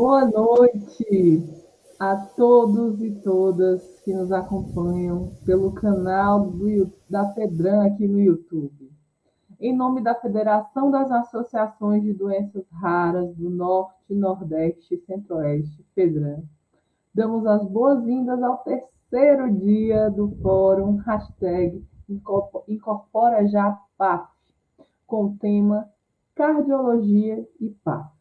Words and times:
Boa 0.00 0.24
noite 0.26 1.42
a 1.98 2.14
todos 2.36 3.02
e 3.02 3.20
todas 3.20 4.00
que 4.04 4.14
nos 4.14 4.30
acompanham 4.30 5.32
pelo 5.44 5.72
canal 5.72 6.52
do, 6.52 6.92
da 7.10 7.34
FEDRAN 7.34 7.84
aqui 7.84 8.06
no 8.06 8.20
YouTube. 8.20 8.92
Em 9.58 9.76
nome 9.76 10.00
da 10.00 10.14
Federação 10.14 10.88
das 10.92 11.10
Associações 11.10 12.04
de 12.04 12.12
Doenças 12.12 12.64
Raras 12.70 13.34
do 13.34 13.50
Norte, 13.50 14.14
Nordeste 14.14 14.94
e 14.94 15.00
Centro-Oeste, 15.00 15.84
FEDRAN, 15.96 16.44
damos 17.12 17.44
as 17.44 17.66
boas-vindas 17.68 18.40
ao 18.40 18.58
terceiro 18.58 19.52
dia 19.52 20.08
do 20.10 20.30
fórum 20.40 20.98
hashtag 20.98 21.84
Incorpora 22.68 23.48
Já 23.48 23.76
PAF, 23.98 24.30
com 25.08 25.24
o 25.24 25.36
tema 25.38 25.88
Cardiologia 26.36 27.44
e 27.58 27.70
PAF. 27.82 28.17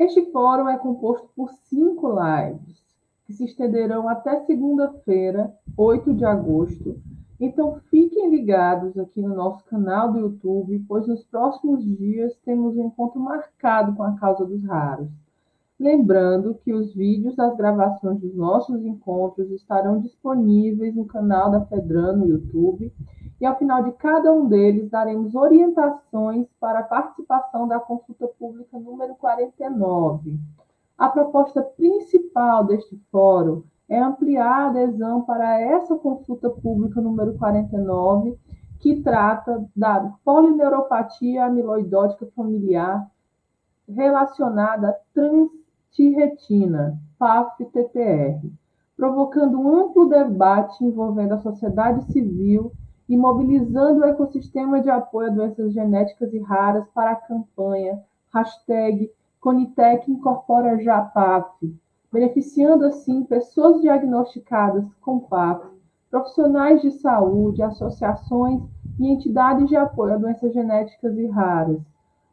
Este 0.00 0.24
fórum 0.32 0.66
é 0.66 0.78
composto 0.78 1.28
por 1.36 1.50
cinco 1.68 2.08
lives, 2.08 2.82
que 3.26 3.34
se 3.34 3.44
estenderão 3.44 4.08
até 4.08 4.40
segunda-feira, 4.46 5.54
8 5.76 6.14
de 6.14 6.24
agosto. 6.24 6.98
Então 7.38 7.78
fiquem 7.90 8.30
ligados 8.30 8.98
aqui 8.98 9.20
no 9.20 9.34
nosso 9.34 9.62
canal 9.66 10.10
do 10.10 10.20
YouTube, 10.20 10.82
pois 10.88 11.06
nos 11.06 11.22
próximos 11.24 11.84
dias 11.84 12.34
temos 12.46 12.78
um 12.78 12.86
encontro 12.86 13.20
marcado 13.20 13.94
com 13.94 14.02
a 14.02 14.16
causa 14.18 14.46
dos 14.46 14.64
raros. 14.64 15.10
Lembrando 15.80 16.56
que 16.62 16.74
os 16.74 16.92
vídeos 16.94 17.34
das 17.34 17.56
gravações 17.56 18.20
dos 18.20 18.34
nossos 18.34 18.84
encontros 18.84 19.50
estarão 19.50 19.98
disponíveis 19.98 20.94
no 20.94 21.06
canal 21.06 21.50
da 21.50 21.64
Fedran 21.64 22.18
no 22.18 22.28
YouTube 22.28 22.92
e 23.40 23.46
ao 23.46 23.56
final 23.56 23.82
de 23.84 23.92
cada 23.92 24.30
um 24.30 24.46
deles 24.46 24.90
daremos 24.90 25.34
orientações 25.34 26.46
para 26.60 26.80
a 26.80 26.82
participação 26.82 27.66
da 27.66 27.80
consulta 27.80 28.28
pública 28.38 28.78
número 28.78 29.14
49. 29.14 30.38
A 30.98 31.08
proposta 31.08 31.62
principal 31.62 32.62
deste 32.66 33.00
fórum 33.10 33.62
é 33.88 33.98
ampliar 33.98 34.66
a 34.66 34.66
adesão 34.66 35.22
para 35.22 35.58
essa 35.62 35.96
consulta 35.96 36.50
pública 36.50 37.00
número 37.00 37.38
49, 37.38 38.38
que 38.80 39.00
trata 39.00 39.66
da 39.74 40.12
polineuropatia 40.22 41.46
amiloidótica 41.46 42.26
familiar 42.36 43.10
relacionada 43.88 44.90
à 44.90 44.92
transtirretina, 45.90 46.98
PAF-TTR, 47.18 48.48
provocando 48.96 49.58
um 49.58 49.68
amplo 49.68 50.08
debate 50.08 50.84
envolvendo 50.84 51.34
a 51.34 51.38
sociedade 51.38 52.04
civil 52.12 52.72
e 53.08 53.16
mobilizando 53.16 54.00
o 54.00 54.04
ecossistema 54.04 54.80
de 54.80 54.88
apoio 54.88 55.30
a 55.30 55.34
doenças 55.34 55.72
genéticas 55.72 56.32
e 56.32 56.38
raras 56.38 56.86
para 56.94 57.12
a 57.12 57.16
campanha 57.16 58.00
hashtag 58.32 59.10
Conitec 59.40 60.10
Incorpora 60.10 60.78
Já 60.78 61.02
PAF, 61.02 61.74
beneficiando 62.12 62.84
assim 62.84 63.24
pessoas 63.24 63.80
diagnosticadas 63.80 64.84
com 65.00 65.18
PAF, 65.18 65.66
profissionais 66.08 66.82
de 66.82 66.92
saúde, 66.92 67.62
associações 67.62 68.62
e 68.98 69.08
entidades 69.08 69.68
de 69.68 69.76
apoio 69.76 70.14
a 70.14 70.18
doenças 70.18 70.52
genéticas 70.52 71.16
e 71.16 71.26
raras, 71.26 71.80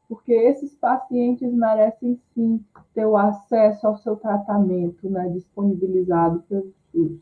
porque 0.07 0.31
esses 0.31 0.73
pacientes 0.75 1.53
merecem 1.53 2.19
sim 2.33 2.63
ter 2.93 3.05
o 3.05 3.17
acesso 3.17 3.85
ao 3.85 3.97
seu 3.97 4.15
tratamento 4.15 5.09
né, 5.09 5.29
disponibilizado 5.29 6.41
pelo 6.47 6.73
SUS. 6.91 7.19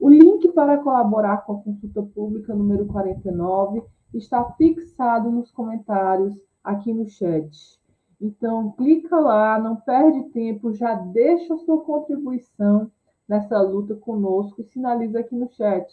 O 0.00 0.08
link 0.08 0.50
para 0.52 0.78
colaborar 0.78 1.38
com 1.38 1.54
a 1.54 1.60
consulta 1.60 2.02
pública 2.02 2.54
número 2.54 2.86
49 2.86 3.82
está 4.12 4.44
fixado 4.52 5.30
nos 5.30 5.50
comentários 5.50 6.34
aqui 6.62 6.92
no 6.92 7.08
chat. 7.08 7.80
Então, 8.20 8.72
clica 8.72 9.18
lá, 9.18 9.58
não 9.58 9.76
perde 9.76 10.30
tempo, 10.30 10.72
já 10.72 10.94
deixa 10.94 11.54
a 11.54 11.58
sua 11.58 11.80
contribuição 11.82 12.90
nessa 13.28 13.60
luta 13.60 13.94
conosco 13.94 14.60
e 14.60 14.64
sinaliza 14.64 15.20
aqui 15.20 15.34
no 15.34 15.48
chat. 15.50 15.86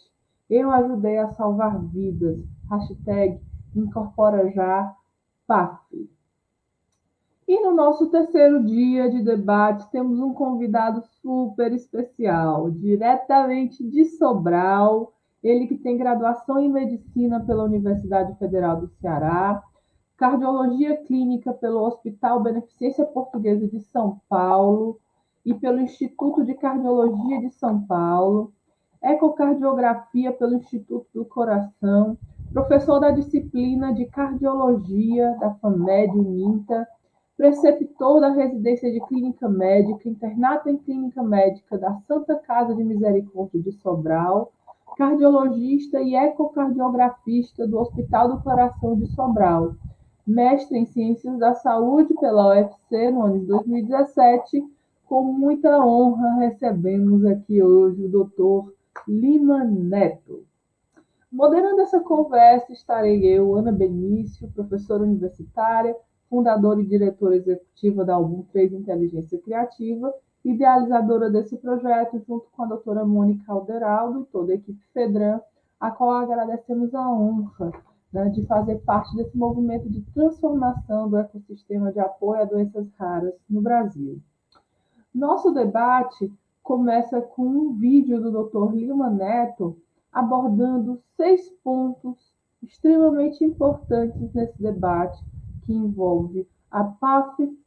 Eu 0.48 0.70
ajudei 0.70 1.18
a 1.18 1.30
salvar 1.32 1.80
vidas. 1.86 2.38
Hashtag 2.68 3.40
incorpora 3.74 4.50
já 4.50 4.94
PAF. 5.46 6.08
E 7.46 7.60
no 7.60 7.74
nosso 7.74 8.08
terceiro 8.10 8.64
dia 8.64 9.10
de 9.10 9.22
debate, 9.22 9.90
temos 9.90 10.18
um 10.18 10.32
convidado 10.32 11.02
super 11.20 11.72
especial, 11.72 12.70
diretamente 12.70 13.86
de 13.86 14.04
Sobral, 14.04 15.12
ele 15.42 15.66
que 15.66 15.76
tem 15.76 15.96
graduação 15.96 16.58
em 16.58 16.70
medicina 16.70 17.40
pela 17.40 17.64
Universidade 17.64 18.38
Federal 18.38 18.80
do 18.80 18.88
Ceará, 19.00 19.62
cardiologia 20.16 20.96
clínica 20.96 21.52
pelo 21.52 21.84
Hospital 21.84 22.40
Beneficência 22.42 23.04
Portuguesa 23.04 23.66
de 23.66 23.80
São 23.80 24.20
Paulo 24.28 25.00
e 25.44 25.52
pelo 25.52 25.80
Instituto 25.80 26.44
de 26.44 26.54
Cardiologia 26.54 27.40
de 27.40 27.50
São 27.50 27.82
Paulo, 27.82 28.52
ecocardiografia 29.02 30.32
pelo 30.32 30.54
Instituto 30.54 31.08
do 31.12 31.24
Coração, 31.24 32.16
professor 32.52 33.00
da 33.00 33.10
disciplina 33.10 33.94
de 33.94 34.04
cardiologia 34.06 35.36
da 35.40 35.54
FAMED 35.54 36.16
Uninta 36.16 36.86
preceptor 37.36 38.20
da 38.20 38.28
residência 38.28 38.92
de 38.92 39.00
clínica 39.06 39.48
médica, 39.48 40.08
internato 40.08 40.68
em 40.68 40.76
clínica 40.76 41.22
médica 41.22 41.78
da 41.78 41.94
Santa 42.06 42.36
Casa 42.36 42.74
de 42.74 42.84
Misericórdia 42.84 43.60
de 43.60 43.72
Sobral, 43.72 44.52
cardiologista 44.96 46.00
e 46.00 46.14
ecocardiografista 46.14 47.66
do 47.66 47.78
Hospital 47.78 48.28
do 48.28 48.42
Coração 48.42 48.96
de 48.96 49.06
Sobral, 49.08 49.74
mestre 50.26 50.78
em 50.78 50.86
Ciências 50.86 51.38
da 51.38 51.54
Saúde 51.54 52.14
pela 52.20 52.50
UFC 52.50 53.10
no 53.10 53.22
ano 53.22 53.40
de 53.40 53.46
2017. 53.46 54.62
Com 55.06 55.24
muita 55.24 55.84
honra 55.84 56.36
recebemos 56.36 57.24
aqui 57.24 57.62
hoje 57.62 58.04
o 58.04 58.08
doutor 58.08 58.72
Lima 59.08 59.64
Neto. 59.64 60.44
Moderando 61.32 61.80
essa 61.80 61.98
conversa 61.98 62.74
estarei 62.74 63.24
eu, 63.24 63.56
Ana 63.56 63.72
Benício, 63.72 64.52
professora 64.52 65.02
universitária, 65.02 65.96
fundadora 66.28 66.82
e 66.82 66.86
diretora 66.86 67.36
executiva 67.36 68.04
da 68.04 68.16
Album 68.16 68.42
3 68.52 68.74
Inteligência 68.74 69.40
Criativa, 69.40 70.12
idealizadora 70.44 71.30
desse 71.30 71.56
projeto, 71.56 72.22
junto 72.28 72.48
com 72.52 72.64
a 72.64 72.66
doutora 72.66 73.06
Mônica 73.06 73.50
Alderaldo 73.50 74.20
e 74.20 74.26
toda 74.26 74.52
a 74.52 74.56
equipe 74.56 74.78
FEDRAN, 74.92 75.40
a 75.80 75.90
qual 75.90 76.10
agradecemos 76.10 76.94
a 76.94 77.10
honra 77.10 77.72
né, 78.12 78.28
de 78.28 78.44
fazer 78.44 78.82
parte 78.82 79.16
desse 79.16 79.34
movimento 79.34 79.88
de 79.88 80.02
transformação 80.12 81.08
do 81.08 81.16
ecossistema 81.16 81.90
de 81.90 81.98
apoio 81.98 82.42
a 82.42 82.44
doenças 82.44 82.86
raras 82.98 83.32
no 83.48 83.62
Brasil. 83.62 84.20
Nosso 85.14 85.50
debate 85.50 86.30
começa 86.62 87.22
com 87.22 87.42
um 87.42 87.72
vídeo 87.72 88.20
do 88.20 88.30
Dr. 88.30 88.74
Lima 88.74 89.08
Neto 89.08 89.78
abordando 90.12 91.00
seis 91.16 91.50
pontos 91.64 92.32
extremamente 92.62 93.44
importantes 93.44 94.32
nesse 94.34 94.60
debate 94.62 95.22
que 95.64 95.72
envolve 95.72 96.46
a 96.70 96.84
PAF 96.84 97.58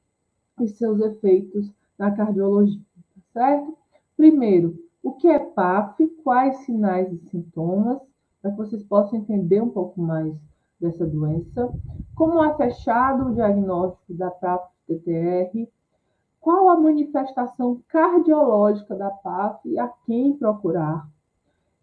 e 0.61 0.67
seus 0.67 1.01
efeitos 1.01 1.71
na 1.97 2.11
cardiologia, 2.11 2.79
tá 3.13 3.21
certo? 3.33 3.77
Primeiro, 4.15 4.77
o 5.03 5.13
que 5.13 5.27
é 5.27 5.39
PAF, 5.39 6.07
quais 6.23 6.57
sinais 6.59 7.11
e 7.11 7.17
sintomas, 7.29 7.99
para 8.41 8.51
que 8.51 8.57
vocês 8.57 8.83
possam 8.83 9.19
entender 9.19 9.61
um 9.61 9.69
pouco 9.69 10.01
mais 10.01 10.33
dessa 10.79 11.05
doença, 11.05 11.71
como 12.15 12.43
é 12.43 12.55
fechado 12.55 13.29
o 13.29 13.33
diagnóstico 13.33 14.13
da 14.13 14.29
PAF-TTR, 14.31 15.67
qual 16.39 16.69
a 16.69 16.79
manifestação 16.79 17.81
cardiológica 17.87 18.95
da 18.95 19.09
PAF 19.09 19.67
e 19.67 19.79
a 19.79 19.87
quem 20.05 20.33
procurar. 20.37 21.07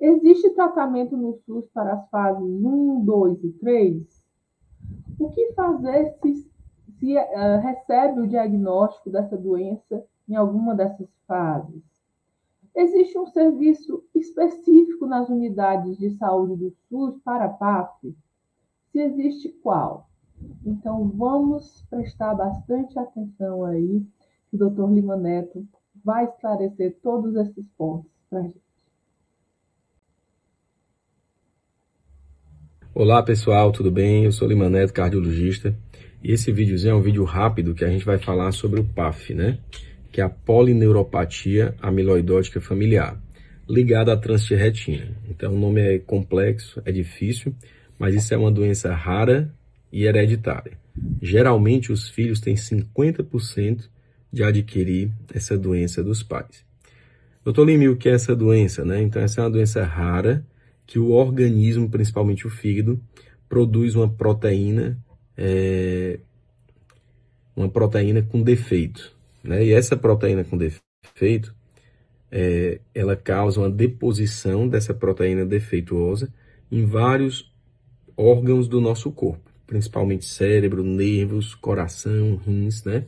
Existe 0.05 0.51
tratamento 0.51 1.17
no 1.17 1.33
SUS 1.47 1.69
para 1.69 1.93
as 1.93 2.11
fases 2.11 2.43
1, 2.43 3.05
2 3.05 3.45
e 3.45 3.53
3? 3.53 4.25
O 5.17 5.31
que 5.31 5.53
fazer 5.53 6.11
se, 6.21 6.51
se 6.99 7.17
uh, 7.17 7.61
recebe 7.63 8.19
o 8.19 8.27
diagnóstico 8.27 9.11
dessa 9.11 9.37
doença 9.37 10.05
em 10.29 10.35
alguma 10.35 10.75
dessas 10.75 11.09
fases? 11.25 11.85
Existe 12.75 13.17
um 13.17 13.29
serviço 13.29 14.03
específico 14.13 15.07
nas 15.07 15.29
unidades 15.29 15.97
de 15.97 16.11
saúde 16.17 16.57
do 16.57 16.75
SUS 16.89 17.17
para 17.23 17.45
a 17.45 17.51
PAF? 17.51 18.13
Se 18.91 18.99
existe, 18.99 19.51
qual? 19.63 20.09
Então, 20.67 21.13
vamos 21.15 21.87
prestar 21.89 22.35
bastante 22.35 22.99
atenção 22.99 23.63
aí, 23.63 24.05
que 24.51 24.57
o 24.57 24.59
doutor 24.59 24.93
Lima 24.93 25.15
Neto 25.15 25.65
vai 26.05 26.25
esclarecer 26.25 26.99
todos 27.01 27.37
esses 27.37 27.69
pontos 27.79 28.11
para 28.29 28.41
a 28.41 28.43
gente. 28.43 28.72
Olá 32.95 33.23
pessoal, 33.23 33.73
tudo 33.73 33.91
bem? 33.91 34.27
Eu 34.27 34.33
sou 34.33 34.47
Lima 34.47 34.69
Neto, 34.69 34.93
cardiologista, 34.93 35.75
e 36.23 36.31
esse 36.31 36.53
videozinho 36.53 36.93
é 36.93 36.95
um 36.95 37.01
vídeo 37.01 37.25
rápido 37.25 37.75
que 37.75 37.87
a 37.87 37.89
gente 37.89 38.05
vai 38.05 38.19
falar 38.19 38.53
sobre 38.53 38.81
o 38.81 38.85
PAF, 38.85 39.33
né? 39.33 39.59
Que 40.13 40.21
é 40.21 40.25
a 40.25 40.29
polineuropatia 40.29 41.75
amiloidótica 41.81 42.61
familiar, 42.61 43.19
ligada 43.67 44.13
à 44.13 44.17
transtirretina. 44.17 45.09
Então 45.31 45.55
o 45.55 45.59
nome 45.59 45.81
é 45.81 45.99
complexo, 46.01 46.83
é 46.85 46.93
difícil, 46.93 47.55
mas 47.99 48.15
isso 48.15 48.35
é 48.35 48.37
uma 48.37 48.53
doença 48.53 48.95
rara 48.95 49.51
e 49.91 50.05
hereditária. 50.05 50.73
Geralmente 51.23 51.91
os 51.91 52.11
filhos 52.11 52.41
têm 52.41 52.57
50% 52.57 53.89
de 54.31 54.45
adquirir 54.45 55.11
essa 55.33 55.57
doença 55.57 56.05
dos 56.05 56.23
pais. 56.23 56.63
Doutor 57.43 57.65
Limi, 57.65 57.89
o 57.89 57.97
que 57.97 58.11
é 58.11 58.13
essa 58.13 58.37
doença? 58.37 58.85
Né? 58.85 59.01
Então, 59.01 59.23
essa 59.23 59.41
é 59.41 59.45
uma 59.45 59.51
doença 59.51 59.83
rara 59.83 60.45
que 60.93 60.99
o 60.99 61.13
organismo, 61.13 61.89
principalmente 61.89 62.47
o 62.47 62.51
fígado, 62.51 63.01
produz 63.49 63.95
uma 63.95 64.11
proteína, 64.11 65.03
é, 65.35 66.21
uma 67.57 67.71
proteína 67.71 68.21
com 68.21 68.43
defeito. 68.43 69.11
Né? 69.43 69.65
E 69.65 69.73
essa 69.73 69.97
proteína 69.97 70.45
com 70.45 70.59
defeito, 70.59 71.55
é, 72.31 72.79
ela 72.95 73.17
causa 73.17 73.61
uma 73.61 73.71
deposição 73.71 74.69
dessa 74.69 74.93
proteína 74.93 75.47
defeituosa 75.47 76.31
em 76.71 76.85
vários 76.85 77.51
órgãos 78.15 78.69
do 78.69 78.79
nosso 78.79 79.11
corpo, 79.11 79.51
principalmente 79.67 80.27
cérebro, 80.27 80.85
nervos, 80.85 81.55
coração, 81.55 82.39
rins, 82.47 82.85
né? 82.85 83.07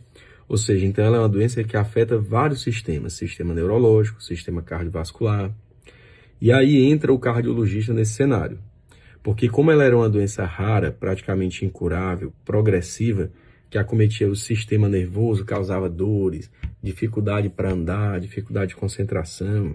Ou 0.48 0.56
seja, 0.56 0.86
então 0.86 1.04
ela 1.04 1.18
é 1.18 1.20
uma 1.20 1.28
doença 1.28 1.62
que 1.62 1.76
afeta 1.76 2.16
vários 2.16 2.62
sistemas, 2.62 3.12
sistema 3.12 3.52
neurológico, 3.52 4.22
sistema 4.22 4.62
cardiovascular. 4.62 5.54
E 6.44 6.52
aí 6.52 6.84
entra 6.84 7.10
o 7.10 7.18
cardiologista 7.18 7.94
nesse 7.94 8.12
cenário. 8.12 8.58
Porque 9.22 9.48
como 9.48 9.70
ela 9.70 9.82
era 9.82 9.96
uma 9.96 10.10
doença 10.10 10.44
rara, 10.44 10.92
praticamente 10.92 11.64
incurável, 11.64 12.34
progressiva, 12.44 13.30
que 13.70 13.78
acometia 13.78 14.28
o 14.28 14.36
sistema 14.36 14.86
nervoso, 14.86 15.42
causava 15.46 15.88
dores, 15.88 16.50
dificuldade 16.82 17.48
para 17.48 17.72
andar, 17.72 18.20
dificuldade 18.20 18.74
de 18.74 18.76
concentração, 18.76 19.74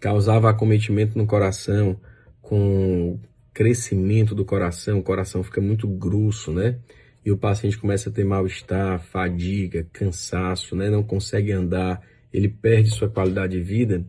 causava 0.00 0.50
acometimento 0.50 1.16
no 1.16 1.24
coração, 1.24 2.00
com 2.42 3.16
crescimento 3.54 4.34
do 4.34 4.44
coração, 4.44 4.98
o 4.98 5.04
coração 5.04 5.44
fica 5.44 5.60
muito 5.60 5.86
grosso, 5.86 6.52
né? 6.52 6.80
E 7.24 7.30
o 7.30 7.38
paciente 7.38 7.78
começa 7.78 8.10
a 8.10 8.12
ter 8.12 8.24
mal-estar, 8.24 8.98
fadiga, 8.98 9.86
cansaço, 9.92 10.74
né? 10.74 10.90
Não 10.90 11.04
consegue 11.04 11.52
andar, 11.52 12.02
ele 12.32 12.48
perde 12.48 12.90
sua 12.90 13.08
qualidade 13.08 13.56
de 13.56 13.62
vida. 13.62 14.04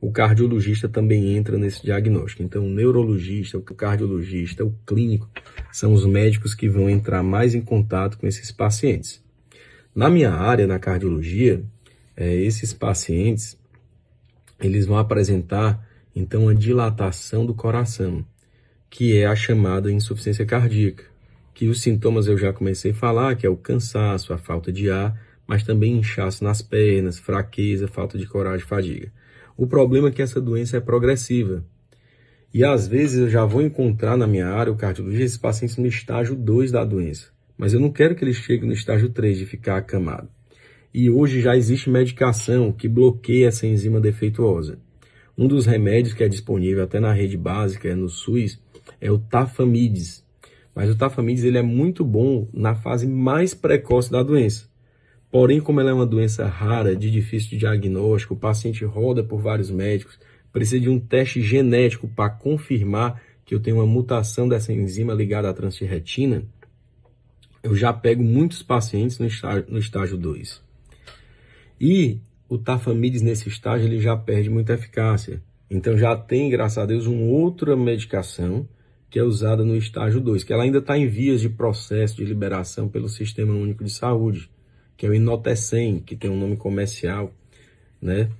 O 0.00 0.12
cardiologista 0.12 0.88
também 0.88 1.36
entra 1.36 1.56
nesse 1.58 1.82
diagnóstico. 1.82 2.42
Então, 2.42 2.66
o 2.66 2.70
neurologista, 2.70 3.56
o 3.58 3.62
cardiologista, 3.62 4.64
o 4.64 4.74
clínico 4.86 5.28
são 5.72 5.92
os 5.92 6.04
médicos 6.06 6.54
que 6.54 6.68
vão 6.68 6.88
entrar 6.88 7.22
mais 7.22 7.54
em 7.54 7.60
contato 7.60 8.18
com 8.18 8.26
esses 8.26 8.52
pacientes. 8.52 9.22
Na 9.94 10.10
minha 10.10 10.32
área, 10.32 10.66
na 10.66 10.78
cardiologia, 10.78 11.64
é, 12.16 12.34
esses 12.34 12.72
pacientes 12.72 13.58
eles 14.60 14.86
vão 14.86 14.98
apresentar 14.98 15.84
então 16.14 16.48
a 16.48 16.54
dilatação 16.54 17.44
do 17.44 17.54
coração, 17.54 18.24
que 18.88 19.16
é 19.16 19.26
a 19.26 19.34
chamada 19.34 19.90
insuficiência 19.90 20.46
cardíaca, 20.46 21.04
que 21.52 21.68
os 21.68 21.80
sintomas 21.80 22.26
eu 22.26 22.38
já 22.38 22.52
comecei 22.52 22.92
a 22.92 22.94
falar, 22.94 23.36
que 23.36 23.46
é 23.46 23.50
o 23.50 23.56
cansaço, 23.56 24.32
a 24.32 24.38
falta 24.38 24.72
de 24.72 24.90
ar, 24.90 25.20
mas 25.46 25.62
também 25.62 25.98
inchaço 25.98 26.42
nas 26.42 26.62
pernas, 26.62 27.18
fraqueza, 27.18 27.88
falta 27.88 28.18
de 28.18 28.26
coragem, 28.26 28.66
fadiga. 28.66 29.12
O 29.56 29.66
problema 29.66 30.08
é 30.08 30.10
que 30.10 30.22
essa 30.22 30.40
doença 30.40 30.76
é 30.76 30.80
progressiva. 30.80 31.64
E 32.52 32.64
às 32.64 32.86
vezes 32.86 33.18
eu 33.18 33.28
já 33.28 33.44
vou 33.44 33.62
encontrar 33.62 34.16
na 34.16 34.26
minha 34.26 34.48
área, 34.48 34.72
o 34.72 34.76
cardiologista, 34.76 35.24
esses 35.24 35.38
pacientes 35.38 35.76
no 35.76 35.86
estágio 35.86 36.34
2 36.34 36.72
da 36.72 36.84
doença. 36.84 37.28
Mas 37.56 37.72
eu 37.72 37.80
não 37.80 37.90
quero 37.90 38.14
que 38.14 38.24
eles 38.24 38.36
cheguem 38.36 38.66
no 38.66 38.72
estágio 38.72 39.10
3 39.10 39.38
de 39.38 39.46
ficar 39.46 39.76
acamado. 39.76 40.28
E 40.92 41.10
hoje 41.10 41.40
já 41.40 41.56
existe 41.56 41.90
medicação 41.90 42.72
que 42.72 42.88
bloqueia 42.88 43.48
essa 43.48 43.66
enzima 43.66 44.00
defeituosa. 44.00 44.78
Um 45.36 45.48
dos 45.48 45.66
remédios 45.66 46.14
que 46.14 46.22
é 46.22 46.28
disponível 46.28 46.84
até 46.84 47.00
na 47.00 47.12
rede 47.12 47.36
básica, 47.36 47.94
no 47.96 48.08
SUS, 48.08 48.60
é 49.00 49.10
o 49.10 49.18
Tafamides. 49.18 50.24
Mas 50.74 50.88
o 50.90 50.96
Tafamides 50.96 51.44
ele 51.44 51.58
é 51.58 51.62
muito 51.62 52.04
bom 52.04 52.48
na 52.52 52.76
fase 52.76 53.06
mais 53.06 53.54
precoce 53.54 54.10
da 54.10 54.22
doença. 54.22 54.68
Porém, 55.34 55.60
como 55.60 55.80
ela 55.80 55.90
é 55.90 55.92
uma 55.92 56.06
doença 56.06 56.46
rara, 56.46 56.94
de 56.94 57.10
difícil 57.10 57.58
diagnóstico, 57.58 58.34
o 58.34 58.36
paciente 58.36 58.84
roda 58.84 59.24
por 59.24 59.40
vários 59.40 59.68
médicos, 59.68 60.16
precisa 60.52 60.80
de 60.80 60.88
um 60.88 61.00
teste 61.00 61.42
genético 61.42 62.06
para 62.06 62.30
confirmar 62.30 63.20
que 63.44 63.52
eu 63.52 63.58
tenho 63.58 63.78
uma 63.78 63.84
mutação 63.84 64.48
dessa 64.48 64.72
enzima 64.72 65.12
ligada 65.12 65.50
à 65.50 65.52
transtirretina, 65.52 66.44
eu 67.64 67.74
já 67.74 67.92
pego 67.92 68.22
muitos 68.22 68.62
pacientes 68.62 69.18
no 69.18 69.26
estágio, 69.26 69.64
no 69.68 69.80
estágio 69.80 70.16
2. 70.16 70.62
E 71.80 72.20
o 72.48 72.56
tafamides 72.56 73.20
nesse 73.20 73.48
estágio 73.48 73.88
ele 73.88 73.98
já 73.98 74.16
perde 74.16 74.48
muita 74.48 74.74
eficácia. 74.74 75.42
Então 75.68 75.98
já 75.98 76.14
tem, 76.14 76.48
graças 76.48 76.78
a 76.78 76.86
Deus, 76.86 77.06
uma 77.06 77.24
outra 77.24 77.76
medicação 77.76 78.68
que 79.10 79.18
é 79.18 79.24
usada 79.24 79.64
no 79.64 79.76
estágio 79.76 80.20
2, 80.20 80.44
que 80.44 80.52
ela 80.52 80.62
ainda 80.62 80.78
está 80.78 80.96
em 80.96 81.08
vias 81.08 81.40
de 81.40 81.48
processo 81.48 82.18
de 82.18 82.24
liberação 82.24 82.88
pelo 82.88 83.08
Sistema 83.08 83.52
Único 83.52 83.82
de 83.82 83.90
Saúde, 83.90 84.48
que 84.96 85.06
é 85.06 85.08
o 85.08 85.14
Inotecem, 85.14 86.00
que 86.00 86.16
tem 86.16 86.30
um 86.30 86.38
nome 86.38 86.56
comercial, 86.56 87.32
né? 88.00 88.30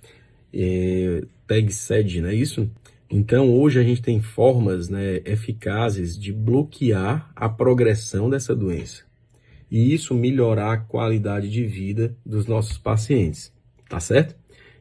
É, 0.53 1.23
PEGSED, 1.47 2.21
não 2.21 2.29
é 2.29 2.35
isso? 2.35 2.71
Então 3.11 3.53
hoje 3.55 3.79
a 3.79 3.83
gente 3.83 4.01
tem 4.01 4.21
formas 4.21 4.89
né, 4.89 5.21
eficazes 5.25 6.19
de 6.19 6.33
bloquear 6.33 7.31
a 7.35 7.49
progressão 7.49 8.31
dessa 8.31 8.55
doença 8.55 9.03
e 9.71 9.93
isso 9.93 10.15
melhorar 10.15 10.73
a 10.73 10.77
qualidade 10.79 11.51
de 11.51 11.67
vida 11.67 12.17
dos 12.25 12.47
nossos 12.47 12.79
pacientes 12.79 13.53
tá 13.89 14.01
certo? 14.01 14.35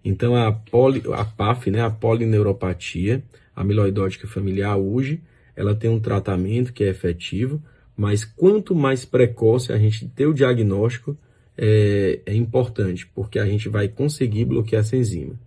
Então 0.03 0.35
a, 0.35 0.51
poli, 0.51 1.03
a 1.13 1.23
PAF, 1.23 1.69
né, 1.69 1.81
a 1.81 1.89
polineuropatia 1.89 3.23
amiloidótica 3.55 4.27
familiar 4.27 4.75
hoje, 4.77 5.21
ela 5.55 5.75
tem 5.75 5.89
um 5.89 5.99
tratamento 5.99 6.73
que 6.73 6.83
é 6.83 6.87
efetivo, 6.87 7.61
mas 7.95 8.25
quanto 8.25 8.73
mais 8.73 9.05
precoce 9.05 9.71
a 9.71 9.77
gente 9.77 10.07
ter 10.07 10.25
o 10.25 10.33
diagnóstico, 10.33 11.15
é, 11.57 12.19
é 12.25 12.35
importante, 12.35 13.07
porque 13.07 13.39
a 13.39 13.45
gente 13.45 13.69
vai 13.69 13.87
conseguir 13.87 14.45
bloquear 14.45 14.81
essa 14.81 14.95
enzima. 14.95 15.39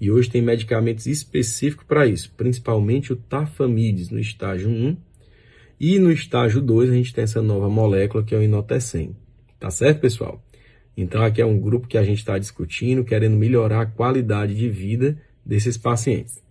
E 0.00 0.10
hoje 0.10 0.30
tem 0.30 0.42
medicamentos 0.42 1.06
específicos 1.06 1.86
para 1.86 2.06
isso, 2.06 2.32
principalmente 2.36 3.12
o 3.12 3.16
tafamides 3.16 4.10
no 4.10 4.18
estágio 4.18 4.68
1, 4.68 4.96
e 5.78 5.98
no 5.98 6.12
estágio 6.12 6.60
2 6.60 6.90
a 6.90 6.94
gente 6.94 7.14
tem 7.14 7.24
essa 7.24 7.42
nova 7.42 7.68
molécula 7.68 8.24
que 8.24 8.34
é 8.34 8.38
o 8.38 8.42
inotecem. 8.42 9.16
Tá 9.58 9.70
certo, 9.70 10.00
pessoal? 10.00 10.42
Então, 10.96 11.22
aqui 11.22 11.40
é 11.40 11.46
um 11.46 11.58
grupo 11.58 11.88
que 11.88 11.96
a 11.96 12.02
gente 12.02 12.18
está 12.18 12.38
discutindo, 12.38 13.04
querendo 13.04 13.36
melhorar 13.36 13.82
a 13.82 13.86
qualidade 13.86 14.54
de 14.54 14.68
vida 14.68 15.20
desses 15.44 15.78
pacientes. 15.78 16.42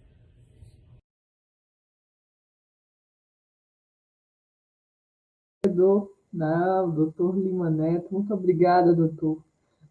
Não, 6.31 6.89
doutor 6.89 7.37
Lima 7.37 7.69
Neto, 7.69 8.07
muito 8.11 8.33
obrigada, 8.33 8.93
doutor. 8.93 9.43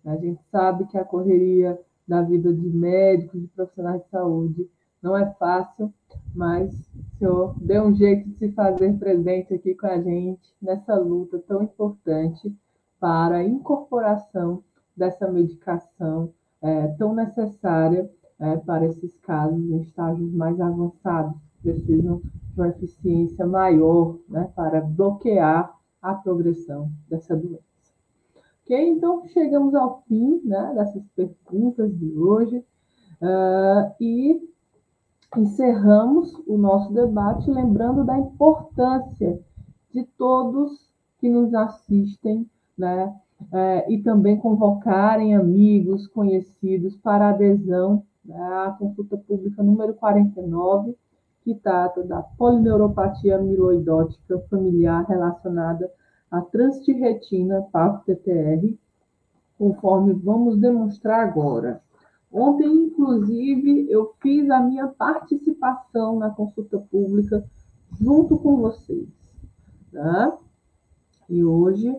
A 0.04 0.16
gente 0.16 0.40
sabe 0.50 0.86
que 0.86 0.96
a 0.96 1.04
correria 1.04 1.78
da 2.08 2.22
vida 2.22 2.52
de 2.52 2.68
médicos, 2.68 3.40
de 3.40 3.48
profissionais 3.48 4.02
de 4.02 4.08
saúde, 4.08 4.70
não 5.02 5.16
é 5.16 5.30
fácil, 5.34 5.92
mas 6.34 6.72
o 6.94 7.18
senhor 7.18 7.54
deu 7.60 7.84
um 7.84 7.94
jeito 7.94 8.28
de 8.28 8.36
se 8.36 8.52
fazer 8.52 8.98
presente 8.98 9.54
aqui 9.54 9.74
com 9.74 9.86
a 9.86 10.00
gente 10.00 10.54
nessa 10.60 10.94
luta 10.96 11.38
tão 11.46 11.62
importante 11.62 12.54
para 12.98 13.36
a 13.36 13.44
incorporação 13.44 14.62
dessa 14.96 15.30
medicação 15.30 16.32
é, 16.62 16.88
tão 16.98 17.14
necessária 17.14 18.10
é, 18.38 18.56
para 18.56 18.86
esses 18.86 19.16
casos 19.18 19.58
em 19.70 19.80
estágios 19.80 20.32
mais 20.32 20.60
avançados, 20.60 21.36
precisam 21.62 22.20
de 22.20 22.60
uma 22.60 22.68
eficiência 22.68 23.46
maior 23.46 24.18
né, 24.28 24.50
para 24.54 24.80
bloquear 24.80 25.78
a 26.00 26.14
progressão 26.14 26.90
dessa 27.08 27.36
doença. 27.36 27.60
Ok? 28.64 28.88
Então, 28.88 29.26
chegamos 29.28 29.74
ao 29.74 30.02
fim 30.02 30.40
né, 30.44 30.72
dessas 30.74 31.02
perguntas 31.14 31.96
de 31.98 32.16
hoje 32.16 32.58
uh, 33.20 33.94
e 34.00 34.40
encerramos 35.36 36.32
o 36.46 36.56
nosso 36.56 36.92
debate 36.92 37.50
lembrando 37.50 38.04
da 38.04 38.18
importância 38.18 39.40
de 39.92 40.04
todos 40.16 40.90
que 41.18 41.28
nos 41.28 41.54
assistem 41.54 42.48
né? 42.80 43.14
É, 43.52 43.92
e 43.92 44.02
também 44.02 44.38
convocarem 44.38 45.34
amigos, 45.34 46.06
conhecidos 46.08 46.96
para 46.96 47.30
adesão 47.30 48.04
né, 48.24 48.36
à 48.38 48.76
consulta 48.78 49.16
pública 49.16 49.62
número 49.62 49.94
49, 49.94 50.94
que 51.42 51.54
trata 51.54 52.02
da 52.02 52.22
polineuropatia 52.22 53.36
amiloidótica 53.36 54.38
familiar 54.50 55.04
relacionada 55.06 55.90
à 56.30 56.40
transtirretina 56.40 57.62
PAF-TTR, 57.72 58.76
conforme 59.58 60.12
vamos 60.12 60.58
demonstrar 60.58 61.26
agora. 61.26 61.82
Ontem, 62.32 62.66
inclusive, 62.66 63.90
eu 63.90 64.14
fiz 64.20 64.48
a 64.50 64.60
minha 64.60 64.86
participação 64.88 66.18
na 66.18 66.30
consulta 66.30 66.78
pública 66.78 67.44
junto 68.00 68.38
com 68.38 68.56
vocês. 68.58 69.08
Tá? 69.92 70.38
E 71.28 71.44
hoje 71.44 71.92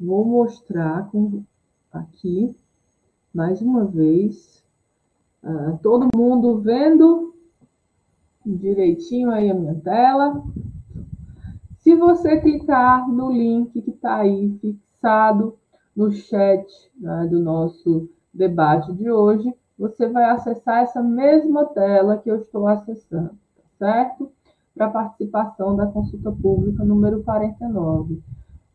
Vou 0.00 0.24
mostrar 0.24 1.10
com, 1.10 1.44
aqui, 1.92 2.56
mais 3.34 3.60
uma 3.60 3.84
vez, 3.84 4.64
uh, 5.44 5.78
todo 5.82 6.08
mundo 6.16 6.58
vendo 6.62 7.34
direitinho 8.44 9.30
aí 9.30 9.50
a 9.50 9.54
minha 9.54 9.74
tela. 9.74 10.42
Se 11.78 11.94
você 11.94 12.40
clicar 12.40 13.08
no 13.08 13.30
link 13.30 13.80
que 13.80 13.90
está 13.90 14.16
aí 14.16 14.50
fixado 14.60 15.56
no 15.96 16.10
chat 16.12 16.66
né, 16.98 17.26
do 17.30 17.40
nosso 17.40 18.08
debate 18.32 18.92
de 18.92 19.10
hoje, 19.10 19.52
você 19.78 20.08
vai 20.08 20.24
acessar 20.24 20.82
essa 20.82 21.02
mesma 21.02 21.64
tela 21.66 22.18
que 22.18 22.30
eu 22.30 22.36
estou 22.36 22.66
acessando, 22.66 23.30
tá 23.30 23.62
certo? 23.78 24.30
Para 24.74 24.90
participação 24.90 25.74
da 25.74 25.86
consulta 25.86 26.30
pública 26.30 26.84
número 26.84 27.22
49. 27.22 28.22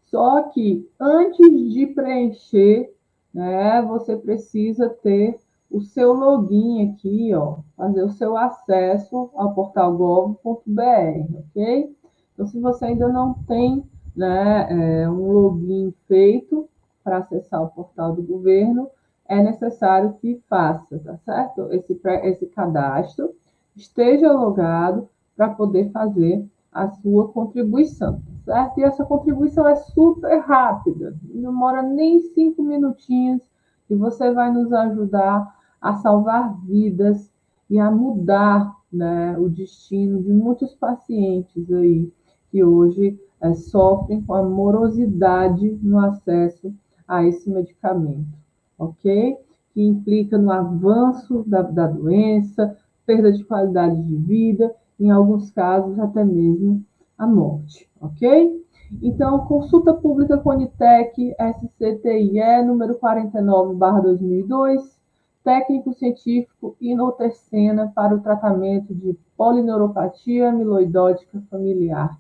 Só 0.06 0.44
que 0.50 0.90
antes 1.00 1.74
de 1.74 1.88
preencher, 1.88 2.92
né, 3.34 3.82
você 3.82 4.16
precisa 4.16 4.90
ter 4.90 5.38
o 5.70 5.82
seu 5.82 6.14
login 6.14 6.92
aqui, 6.92 7.34
ó, 7.34 7.58
fazer 7.76 8.04
o 8.04 8.10
seu 8.10 8.38
acesso 8.38 9.30
ao 9.36 9.54
portal 9.54 9.96
gov.br, 9.98 11.38
ok? 11.40 11.96
Então, 12.34 12.48
se 12.48 12.60
você 12.60 12.86
ainda 12.86 13.08
não 13.08 13.34
tem 13.48 13.84
né, 14.16 14.68
é, 14.70 15.10
um 15.10 15.32
login 15.32 15.94
feito 16.08 16.70
para 17.04 17.18
acessar 17.18 17.64
o 17.64 17.70
portal 17.70 18.14
do 18.14 18.24
governo, 18.24 18.90
é 19.28 19.42
necessário 19.42 20.14
que 20.22 20.42
faça, 20.48 21.00
tá 21.00 21.18
certo? 21.18 21.72
Esse, 21.72 22.00
esse 22.24 22.46
cadastro, 22.48 23.34
esteja 23.76 24.32
logado 24.32 25.10
para 25.36 25.50
poder 25.50 25.92
fazer 25.92 26.46
a 26.72 26.90
sua 26.90 27.30
contribuição, 27.30 28.22
tá 28.46 28.54
certo? 28.54 28.80
E 28.80 28.84
essa 28.84 29.06
contribuição 29.06 29.68
é 29.68 29.76
super 29.76 30.40
rápida, 30.40 31.16
não 31.24 31.42
demora 31.42 31.82
nem 31.82 32.20
cinco 32.20 32.62
minutinhos 32.62 33.42
e 33.90 33.96
você 33.96 34.32
vai 34.32 34.52
nos 34.52 34.72
ajudar 34.74 35.55
a 35.86 35.94
salvar 35.98 36.60
vidas 36.66 37.32
e 37.70 37.78
a 37.78 37.92
mudar 37.92 38.76
né, 38.92 39.38
o 39.38 39.48
destino 39.48 40.20
de 40.20 40.34
muitos 40.34 40.74
pacientes 40.74 41.72
aí 41.72 42.12
que 42.50 42.64
hoje 42.64 43.20
é, 43.40 43.54
sofrem 43.54 44.24
com 44.24 44.34
a 44.34 44.42
morosidade 44.42 45.78
no 45.84 46.00
acesso 46.00 46.74
a 47.08 47.24
esse 47.24 47.48
medicamento, 47.52 48.36
ok? 48.80 49.38
Que 49.76 49.84
implica 49.84 50.40
no 50.40 50.52
avanço 50.52 51.44
da, 51.46 51.62
da 51.62 51.86
doença, 51.86 52.76
perda 53.06 53.32
de 53.32 53.44
qualidade 53.44 54.02
de 54.02 54.16
vida, 54.16 54.74
em 55.00 55.12
alguns 55.12 55.52
casos 55.52 56.00
até 56.00 56.26
mesmo 56.26 56.84
a 57.16 57.28
morte, 57.28 57.88
ok? 58.02 58.60
Então, 59.04 59.46
consulta 59.46 59.94
pública 59.94 60.40
Conitec 60.40 61.36
SCTIE 61.38 62.64
número 62.66 62.96
49/2002 62.96 64.95
técnico 65.46 65.94
científico 65.94 66.76
inotercena 66.82 67.92
para 67.96 68.16
o 68.16 68.20
tratamento 68.20 68.96
de 68.96 69.16
polineuropatia 69.38 70.50
amiloidótica 70.50 71.40
familiar. 71.52 72.20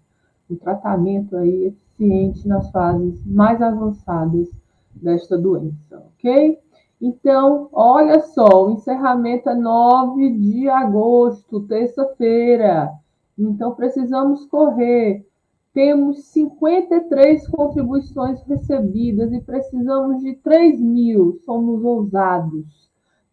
Um 0.50 0.55
tratamento 0.55 1.36
aí 1.36 1.65
eficiente 1.65 2.48
nas 2.48 2.70
fases 2.70 3.25
mais 3.25 3.60
avançadas 3.63 4.48
desta 4.94 5.36
doença, 5.39 6.03
ok? 6.13 6.60
Então, 7.01 7.67
olha 7.74 8.20
só, 8.22 8.67
o 8.67 8.72
encerramento 8.72 9.50
é 9.50 9.55
9 9.55 10.38
de 10.38 10.70
agosto, 10.70 11.62
terça-feira. 11.62 12.94
Então, 13.38 13.74
precisamos 13.74 14.46
correr. 14.46 15.25
Temos 15.74 16.25
53 16.25 17.48
contribuições 17.48 18.41
recebidas 18.44 19.34
e 19.34 19.41
precisamos 19.41 20.22
de 20.22 20.36
3 20.36 20.79
mil. 20.79 21.38
Somos 21.44 21.84
ousados 21.84 22.86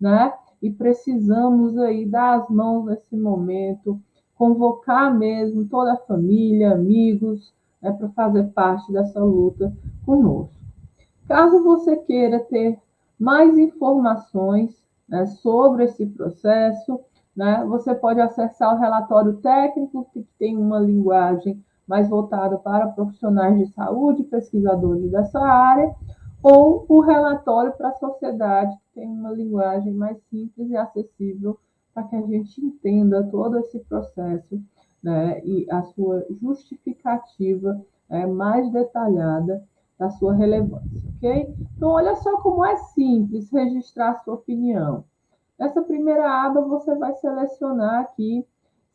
né? 0.03 0.33
E 0.61 0.69
precisamos 0.69 1.79
aí 1.79 2.05
dar 2.05 2.41
as 2.41 2.49
mãos 2.49 2.85
nesse 2.85 3.17
momento, 3.17 4.01
convocar 4.35 5.17
mesmo 5.17 5.65
toda 5.67 5.93
a 5.93 5.99
família, 5.99 6.73
amigos, 6.73 7.55
né, 7.81 7.93
para 7.93 8.09
fazer 8.11 8.45
parte 8.49 8.93
dessa 8.93 9.23
luta 9.23 9.73
conosco. 10.05 10.61
Caso 11.29 11.63
você 11.63 11.97
queira 11.97 12.41
ter 12.41 12.79
mais 13.19 13.57
informações 13.57 14.83
né, 15.09 15.27
sobre 15.27 15.85
esse 15.85 16.05
processo, 16.07 17.01
né, 17.35 17.65
você 17.67 17.95
pode 17.95 18.21
acessar 18.21 18.75
o 18.75 18.79
relatório 18.79 19.35
técnico, 19.35 20.09
que 20.13 20.27
tem 20.39 20.57
uma 20.57 20.81
linguagem 20.81 21.63
mais 21.87 22.09
voltada 22.09 22.59
para 22.59 22.89
profissionais 22.89 23.59
de 23.59 23.67
saúde, 23.73 24.25
pesquisadores 24.25 25.11
dessa 25.11 25.41
área, 25.41 25.95
ou 26.43 26.85
o 26.89 27.01
relatório 27.01 27.73
para 27.73 27.91
a 27.91 27.95
sociedade, 27.95 28.75
que 28.77 29.01
tem 29.01 29.09
uma 29.09 29.31
linguagem 29.31 29.93
mais 29.93 30.19
simples 30.29 30.71
e 30.71 30.77
acessível 30.77 31.59
para 31.95 32.05
que 32.05 32.17
a 32.17 32.23
gente 32.23 32.61
entenda 32.65 33.23
todo 33.31 33.59
esse 33.59 33.79
processo 33.81 34.61
né, 35.03 35.41
e 35.45 35.67
a 35.71 35.83
sua 35.83 36.27
justificativa 36.41 37.81
é, 38.09 38.27
mais 38.27 38.71
detalhada 38.73 39.63
da 39.99 40.11
sua 40.11 40.35
relevância, 40.35 41.11
ok? 41.17 41.55
Então, 41.77 41.91
olha 41.91 42.17
só 42.17 42.41
como 42.41 42.65
é 42.65 42.77
simples 42.77 43.51
registrar 43.51 44.11
a 44.11 44.19
sua 44.19 44.35
opinião. 44.35 45.05
Nessa 45.59 45.83
primeira 45.83 46.45
aba, 46.45 46.61
você 46.63 46.95
vai 46.97 47.15
selecionar 47.15 48.01
aqui 48.01 48.45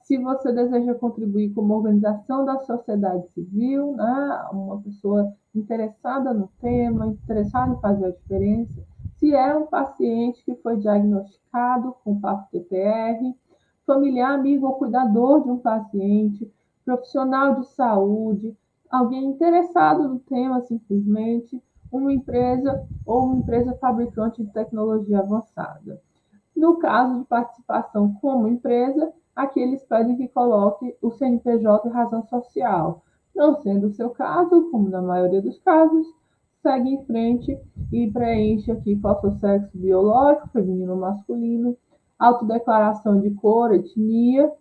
se 0.02 0.18
você 0.18 0.52
deseja 0.54 0.94
contribuir 0.96 1.54
como 1.54 1.76
organização 1.76 2.46
da 2.46 2.60
sociedade 2.60 3.28
civil, 3.34 3.94
né, 3.96 4.48
uma 4.52 4.82
pessoa 4.82 5.34
interessada 5.58 6.34
no 6.34 6.50
tema, 6.62 7.08
interessada 7.08 7.74
em 7.74 7.80
fazer 7.80 8.06
a 8.06 8.12
diferença, 8.12 8.86
se 9.18 9.34
é 9.34 9.56
um 9.56 9.66
paciente 9.66 10.44
que 10.44 10.56
foi 10.56 10.78
diagnosticado 10.78 11.96
com 12.04 12.20
PAP-TPR, 12.20 13.34
familiar, 13.86 14.34
amigo 14.34 14.68
ou 14.68 14.74
cuidador 14.74 15.44
de 15.44 15.50
um 15.50 15.58
paciente, 15.58 16.52
profissional 16.86 17.56
de 17.56 17.68
saúde, 17.68 18.56
alguém 18.90 19.26
interessado 19.26 20.08
no 20.08 20.20
tema 20.20 20.62
simplesmente, 20.62 21.62
uma 21.92 22.14
empresa 22.14 22.86
ou 23.06 23.26
uma 23.26 23.38
empresa 23.38 23.74
fabricante 23.78 24.44
de 24.44 24.52
tecnologia 24.52 25.20
avançada. 25.20 26.02
No 26.56 26.78
caso 26.78 27.20
de 27.20 27.26
participação 27.26 28.14
como 28.22 28.48
empresa, 28.48 29.12
aqui 29.36 29.60
eles 29.60 29.84
pedem 29.86 30.18
que 30.18 30.28
coloque 30.28 30.96
o 31.02 31.12
CNPJ 31.12 31.88
e 31.88 31.92
razão 31.92 32.24
social. 32.24 33.04
Não 33.38 33.62
sendo 33.62 33.86
o 33.86 33.94
seu 33.94 34.10
caso, 34.10 34.72
como 34.72 34.90
na 34.90 35.00
maioria 35.00 35.44
dos 35.44 35.60
casos, 35.60 36.08
segue 36.64 36.90
em 36.90 37.06
frente 37.06 37.56
e 37.92 38.10
preenche 38.10 38.72
aqui 38.72 38.96
qual 39.00 39.22
seu 39.22 39.32
sexo 39.34 39.78
biológico, 39.78 40.50
feminino 40.50 40.94
ou 40.94 41.00
masculino, 41.00 41.78
autodeclaração 42.18 43.22
de 43.22 43.30
cor, 43.36 43.72
etnia 43.76 44.52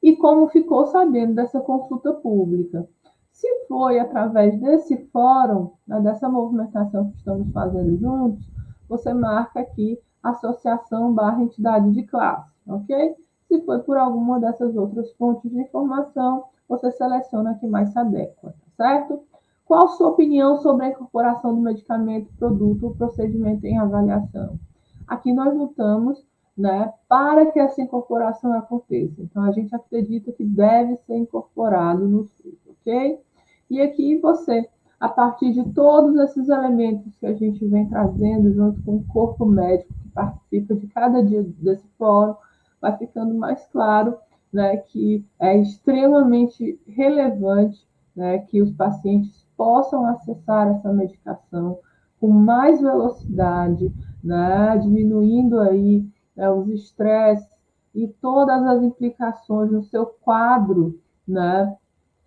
e 0.00 0.14
como 0.14 0.46
ficou 0.46 0.86
sabendo 0.86 1.34
dessa 1.34 1.58
consulta 1.58 2.12
pública. 2.14 2.88
Se 3.32 3.48
foi 3.66 3.98
através 3.98 4.60
desse 4.60 4.96
fórum, 5.08 5.72
né, 5.88 6.00
dessa 6.00 6.28
movimentação 6.28 7.10
que 7.10 7.16
estamos 7.16 7.50
fazendo 7.50 7.98
juntos, 7.98 8.48
você 8.88 9.12
marca 9.12 9.58
aqui 9.58 9.98
associação 10.22 11.12
barra 11.12 11.42
entidade 11.42 11.90
de 11.90 12.04
classe, 12.04 12.48
ok? 12.64 13.16
Se 13.48 13.60
foi 13.62 13.80
por 13.80 13.96
alguma 13.96 14.40
dessas 14.40 14.76
outras 14.76 15.12
fontes 15.12 15.50
de 15.50 15.60
informação, 15.60 16.44
você 16.68 16.90
seleciona 16.90 17.52
a 17.52 17.54
que 17.54 17.66
mais 17.66 17.90
se 17.90 17.98
adequa, 17.98 18.50
tá 18.50 18.70
certo? 18.76 19.22
Qual 19.64 19.88
sua 19.88 20.08
opinião 20.08 20.58
sobre 20.58 20.86
a 20.86 20.88
incorporação 20.90 21.54
do 21.54 21.60
medicamento, 21.60 22.32
produto 22.38 22.84
ou 22.86 22.94
procedimento 22.94 23.66
em 23.66 23.78
avaliação? 23.78 24.58
Aqui 25.06 25.32
nós 25.32 25.54
lutamos 25.54 26.24
né, 26.56 26.92
para 27.08 27.50
que 27.50 27.60
essa 27.60 27.82
incorporação 27.82 28.52
aconteça. 28.54 29.20
Então, 29.20 29.42
a 29.42 29.52
gente 29.52 29.74
acredita 29.74 30.32
que 30.32 30.44
deve 30.44 30.96
ser 30.96 31.16
incorporado 31.16 32.08
no 32.08 32.24
SUS, 32.24 32.58
ok? 32.68 33.20
E 33.68 33.80
aqui 33.80 34.16
você, 34.18 34.66
a 34.98 35.08
partir 35.08 35.52
de 35.52 35.64
todos 35.72 36.16
esses 36.16 36.48
elementos 36.48 37.14
que 37.16 37.26
a 37.26 37.34
gente 37.34 37.64
vem 37.66 37.88
trazendo, 37.88 38.52
junto 38.54 38.82
com 38.82 38.96
o 38.96 39.04
corpo 39.04 39.44
médico 39.44 39.92
que 40.02 40.08
participa 40.10 40.74
de 40.74 40.86
cada 40.86 41.22
dia 41.22 41.42
desse 41.58 41.86
fórum, 41.98 42.36
vai 42.80 42.96
ficando 42.96 43.34
mais 43.34 43.64
claro 43.66 44.16
né, 44.52 44.76
que 44.78 45.24
é 45.38 45.56
extremamente 45.58 46.80
relevante 46.86 47.86
né, 48.14 48.38
que 48.38 48.62
os 48.62 48.70
pacientes 48.72 49.46
possam 49.56 50.06
acessar 50.06 50.68
essa 50.68 50.92
medicação 50.92 51.78
com 52.18 52.28
mais 52.28 52.80
velocidade, 52.80 53.92
né, 54.24 54.78
diminuindo 54.78 55.60
aí 55.60 56.06
né, 56.34 56.50
os 56.50 56.68
estresses 56.68 57.48
e 57.94 58.08
todas 58.08 58.62
as 58.66 58.82
implicações 58.82 59.70
no 59.70 59.82
seu 59.82 60.06
quadro, 60.06 60.98
né, 61.26 61.76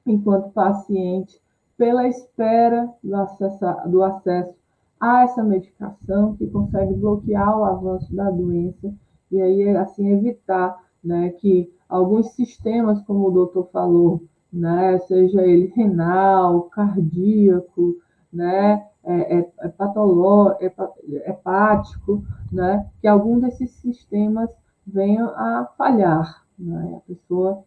enquanto 0.05 0.51
paciente, 0.51 1.41
pela 1.77 2.07
espera 2.07 2.91
do 3.03 3.15
acesso, 3.15 3.65
do 3.87 4.03
acesso 4.03 4.53
a 4.99 5.23
essa 5.23 5.43
medicação 5.43 6.35
que 6.35 6.45
consegue 6.47 6.93
bloquear 6.93 7.57
o 7.57 7.63
avanço 7.63 8.13
da 8.13 8.29
doença 8.29 8.93
e 9.31 9.41
aí 9.41 9.75
assim 9.75 10.09
evitar, 10.09 10.77
né, 11.03 11.29
que 11.31 11.71
alguns 11.87 12.31
sistemas, 12.33 13.01
como 13.03 13.27
o 13.27 13.31
doutor 13.31 13.69
falou, 13.71 14.23
né, 14.51 14.97
seja 14.99 15.41
ele 15.41 15.71
renal, 15.75 16.63
cardíaco, 16.63 17.95
né, 18.31 18.85
é, 19.03 19.39
é, 19.39 19.51
é 19.61 19.67
patológico, 19.69 20.63
é, 20.63 21.29
hepático, 21.29 22.23
né, 22.51 22.87
que 23.01 23.07
algum 23.07 23.39
desses 23.39 23.71
sistemas 23.71 24.49
venham 24.85 25.29
a 25.29 25.69
falhar, 25.77 26.43
né, 26.57 26.95
a 26.97 26.99
pessoa 27.07 27.63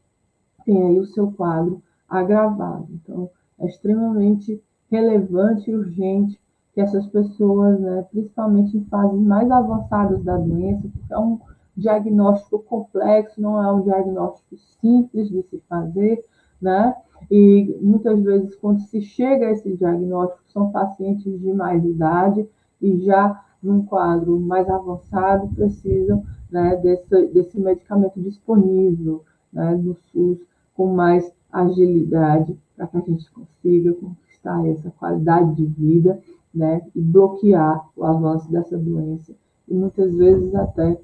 tem 0.65 0.83
aí 0.83 0.99
o 0.99 1.07
seu 1.07 1.33
quadro 1.33 1.83
agravado. 2.09 2.87
Então, 2.91 3.31
é 3.59 3.67
extremamente 3.67 4.63
relevante 4.91 5.71
e 5.71 5.75
urgente 5.75 6.41
que 6.75 6.81
essas 6.81 7.07
pessoas, 7.07 7.79
né, 7.81 8.07
principalmente 8.11 8.77
em 8.77 8.85
fases 8.85 9.21
mais 9.21 9.51
avançadas 9.51 10.23
da 10.23 10.37
doença, 10.37 10.89
porque 10.89 11.13
é 11.13 11.19
um 11.19 11.39
diagnóstico 11.77 12.59
complexo, 12.61 13.41
não 13.41 13.63
é 13.63 13.73
um 13.73 13.83
diagnóstico 13.83 14.57
simples 14.81 15.29
de 15.29 15.43
se 15.43 15.63
fazer, 15.69 16.25
né? 16.61 16.95
E 17.31 17.79
muitas 17.81 18.23
vezes, 18.23 18.55
quando 18.57 18.81
se 18.81 19.01
chega 19.01 19.47
a 19.47 19.53
esse 19.53 19.77
diagnóstico, 19.77 20.43
são 20.53 20.71
pacientes 20.71 21.41
de 21.41 21.53
mais 21.53 21.85
idade 21.85 22.49
e 22.81 22.99
já 23.05 23.43
num 23.63 23.85
quadro 23.85 24.39
mais 24.41 24.69
avançado 24.69 25.49
precisam 25.55 26.25
né, 26.51 26.77
desse, 26.77 27.27
desse 27.29 27.61
medicamento 27.61 28.21
disponível 28.21 29.25
né, 29.53 29.75
no 29.77 29.95
SUS 29.95 30.39
com 30.75 30.95
mais 30.95 31.33
agilidade 31.51 32.59
para 32.77 32.87
que 32.89 32.97
a 32.97 33.01
gente 33.01 33.31
consiga 33.31 33.93
conquistar 33.95 34.67
essa 34.67 34.91
qualidade 34.91 35.55
de 35.55 35.67
vida 35.67 36.21
né, 36.53 36.83
e 36.95 37.01
bloquear 37.01 37.89
o 37.97 38.05
avanço 38.05 38.51
dessa 38.51 38.77
doença 38.77 39.33
e 39.69 39.75
muitas 39.75 40.15
vezes 40.17 40.55
até 40.55 41.01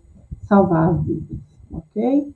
salvar 0.48 0.96
vidas, 1.02 1.38
ok? 1.70 2.34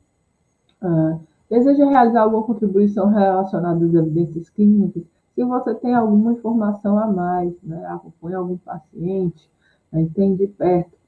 Uh, 0.83 1.21
deseja 1.49 1.89
realizar 1.89 2.23
alguma 2.23 2.43
contribuição 2.43 3.09
relacionada 3.09 3.85
às 3.85 3.95
evidências 3.95 4.51
clínicas? 4.51 5.03
Se 5.35 5.43
você 5.45 5.75
tem 5.75 5.95
alguma 5.95 6.33
informação 6.35 6.99
a 6.99 7.07
mais, 7.07 7.55
né, 7.63 7.87
acompanha 7.87 8.37
algum 8.37 8.59
paciente, 8.59 9.51
né, 9.91 10.07
tem 10.15 10.37
de 10.37 10.47
perto 10.47 11.03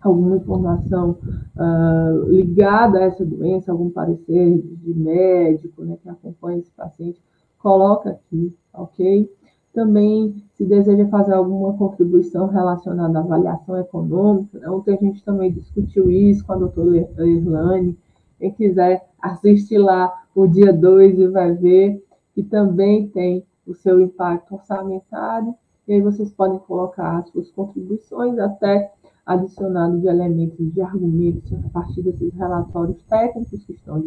alguma 0.00 0.36
informação 0.36 1.18
uh, 1.56 2.28
ligada 2.28 2.98
a 2.98 3.02
essa 3.02 3.24
doença, 3.24 3.72
algum 3.72 3.90
parecer 3.90 4.62
de 4.62 4.94
médico 4.94 5.84
né, 5.84 5.96
que 6.00 6.08
acompanha 6.08 6.60
esse 6.60 6.70
paciente, 6.70 7.20
coloca 7.58 8.10
aqui, 8.10 8.54
ok? 8.72 9.28
Também, 9.72 10.42
se 10.54 10.64
deseja 10.64 11.06
fazer 11.08 11.34
alguma 11.34 11.74
contribuição 11.74 12.46
relacionada 12.48 13.18
à 13.18 13.22
avaliação 13.22 13.78
econômica, 13.78 14.58
né? 14.58 14.68
ontem 14.70 14.94
a 14.94 14.96
gente 14.96 15.22
também 15.24 15.52
discutiu 15.52 16.10
isso 16.10 16.44
com 16.44 16.52
a 16.52 16.56
doutora 16.56 17.08
Irlane, 17.18 17.96
quem 18.38 18.52
quiser 18.52 19.08
assistir 19.20 19.78
lá 19.78 20.12
o 20.34 20.46
dia 20.46 20.72
2 20.72 21.18
e 21.18 21.28
vai 21.28 21.54
ver 21.54 22.02
que 22.34 22.42
também 22.42 23.08
tem 23.08 23.44
o 23.66 23.74
seu 23.74 24.00
impacto 24.00 24.54
orçamentário, 24.54 25.54
e 25.86 25.94
aí 25.94 26.00
vocês 26.00 26.30
podem 26.32 26.58
colocar 26.60 27.18
as 27.18 27.28
suas 27.30 27.50
contribuições, 27.50 28.38
até 28.38 28.92
adicionando 29.26 30.00
de 30.00 30.06
elementos 30.06 30.72
de 30.72 30.80
argumentos 30.80 31.52
a 31.52 31.68
partir 31.68 32.02
desses 32.02 32.32
relatórios 32.34 33.02
técnicos 33.04 33.64
que 33.64 33.72
estão 33.72 34.02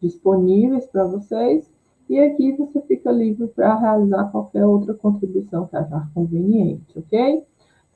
disponíveis 0.00 0.86
para 0.86 1.04
vocês, 1.04 1.70
e 2.08 2.18
aqui 2.18 2.52
você 2.52 2.80
fica 2.82 3.10
livre 3.10 3.46
para 3.48 3.78
realizar 3.78 4.24
qualquer 4.30 4.64
outra 4.66 4.94
contribuição 4.94 5.66
que 5.66 5.76
achar 5.76 6.10
conveniente, 6.14 6.98
ok? 6.98 7.44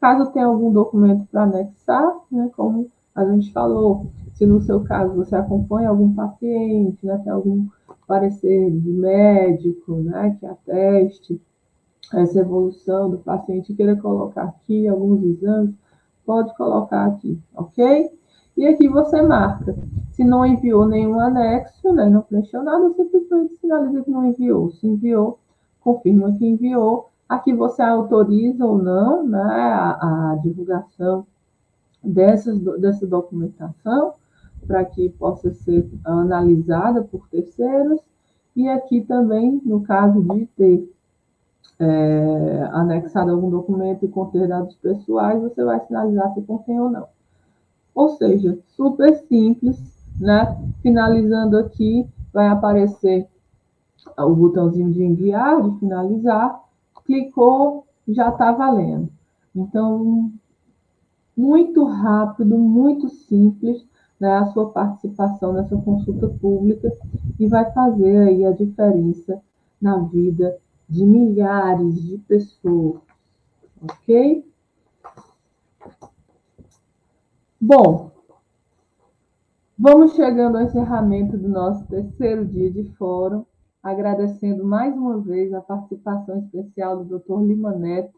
Caso 0.01 0.31
tenha 0.33 0.47
algum 0.47 0.73
documento 0.73 1.27
para 1.31 1.45
anexar, 1.45 2.17
né, 2.31 2.51
como 2.57 2.91
a 3.15 3.25
gente 3.25 3.53
falou, 3.53 4.07
se 4.35 4.47
no 4.47 4.61
seu 4.61 4.85
caso 4.85 5.15
você 5.15 5.35
acompanha 5.35 5.89
algum 5.89 6.15
paciente, 6.15 7.05
né, 7.05 7.19
tem 7.25 7.33
algum 7.33 7.67
parecer 8.07 8.71
de 8.71 8.91
médico, 8.91 9.97
né, 9.97 10.37
que 10.39 10.47
ateste 10.47 11.41
essa 12.15 12.41
evolução 12.41 13.11
do 13.11 13.19
paciente, 13.19 13.75
queira 13.75 13.97
colocar 13.97 14.45
aqui 14.45 14.87
alguns 14.87 15.23
exames, 15.25 15.75
pode 16.25 16.55
colocar 16.57 17.07
aqui, 17.07 17.39
ok? 17.55 18.11
E 18.57 18.67
aqui 18.67 18.89
você 18.89 19.21
marca. 19.21 19.77
Se 20.13 20.25
não 20.25 20.47
enviou 20.47 20.87
nenhum 20.87 21.21
anexo, 21.21 21.93
né, 21.93 22.09
não 22.09 22.23
preencheu 22.23 22.63
nada, 22.63 22.91
simplesmente 22.95 23.57
sinaliza 23.57 24.03
que 24.03 24.11
não 24.11 24.27
enviou. 24.27 24.71
Se 24.71 24.87
enviou, 24.87 25.39
confirma 25.81 26.33
que 26.33 26.47
enviou. 26.47 27.11
Aqui 27.29 27.53
você 27.53 27.83
autoriza 27.83 28.65
ou 28.65 28.79
não 28.79 29.27
né, 29.27 29.39
a, 29.39 30.33
a 30.33 30.37
divulgação 30.37 31.27
dessas, 32.03 32.59
dessa 32.81 33.07
documentação 33.07 34.15
para 34.67 34.85
que 34.85 35.11
possa 35.11 35.53
ser 35.53 35.89
analisada 36.05 37.03
por 37.03 37.29
terceiros. 37.29 38.01
E 38.55 38.69
aqui 38.69 39.03
também, 39.03 39.61
no 39.65 39.83
caso 39.83 40.23
de 40.23 40.47
ter 40.57 40.91
é, 41.79 42.69
anexado 42.73 43.31
algum 43.31 43.51
documento 43.51 44.05
e 44.05 44.09
conter 44.09 44.49
dados 44.49 44.75
pessoais, 44.77 45.43
você 45.43 45.63
vai 45.63 45.79
sinalizar 45.87 46.33
se 46.33 46.41
contém 46.41 46.81
ou 46.81 46.89
não. 46.89 47.16
Ou 47.97 48.11
seja, 48.11 48.59
super 48.77 49.17
simples, 49.27 49.77
né? 50.21 50.55
Finalizando 50.83 51.57
aqui, 51.57 52.07
vai 52.31 52.47
aparecer 52.47 53.27
o 54.19 54.35
botãozinho 54.35 54.93
de 54.93 55.03
enviar, 55.03 55.63
de 55.63 55.79
finalizar, 55.79 56.63
clicou, 57.07 57.87
já 58.07 58.29
está 58.29 58.53
valendo. 58.53 59.09
Então, 59.55 60.31
muito 61.35 61.85
rápido, 61.85 62.59
muito 62.59 63.09
simples, 63.09 63.83
né, 64.21 64.37
a 64.37 64.47
sua 64.47 64.71
participação 64.71 65.55
nessa 65.55 65.77
consulta 65.77 66.29
pública 66.29 66.93
e 67.41 67.47
vai 67.47 67.71
fazer 67.73 68.29
aí 68.29 68.45
a 68.45 68.53
diferença 68.53 69.41
na 69.81 69.99
vida 70.01 70.57
de 70.89 71.05
milhares 71.05 72.03
de 72.03 72.19
pessoas, 72.19 73.01
ok? 73.83 74.45
Bom, 77.59 78.11
vamos 79.79 80.13
chegando 80.15 80.59
ao 80.59 80.65
encerramento 80.65 81.39
do 81.39 81.49
nosso 81.49 81.87
terceiro 81.87 82.45
dia 82.45 82.71
de 82.71 82.85
fórum, 82.97 83.47
agradecendo 83.83 84.63
mais 84.63 84.95
uma 84.95 85.19
vez 85.23 85.55
a 85.55 85.63
participação 85.63 86.39
especial 86.41 87.03
do 87.03 87.19
Dr. 87.19 87.41
Lima 87.41 87.73
Neto, 87.73 88.15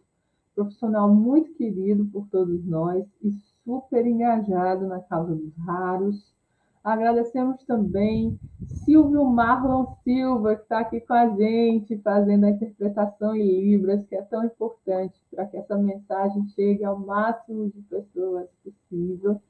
profissional 0.56 1.14
muito 1.14 1.54
querido 1.54 2.04
por 2.06 2.26
todos 2.26 2.66
nós 2.66 3.06
e 3.22 3.30
super 3.64 4.04
engajado 4.04 4.88
na 4.88 4.98
causa 4.98 5.36
dos 5.36 5.56
raros. 5.58 6.34
Agradecemos 6.82 7.62
também 7.64 8.38
Silvio 8.84 9.24
Marlon 9.24 9.86
Silva, 10.04 10.56
que 10.56 10.62
está 10.62 10.80
aqui 10.80 11.00
com 11.00 11.12
a 11.12 11.28
gente, 11.28 11.98
fazendo 11.98 12.44
a 12.44 12.50
interpretação 12.50 13.34
em 13.34 13.60
Libras, 13.60 14.04
que 14.06 14.14
é 14.14 14.22
tão 14.22 14.44
importante 14.44 15.14
para 15.30 15.46
que 15.46 15.56
essa 15.56 15.76
mensagem 15.76 16.46
chegue 16.48 16.84
ao 16.84 16.98
máximo 16.98 17.70
de 17.70 17.82
pessoas 17.82 18.48
possível. 18.62 19.40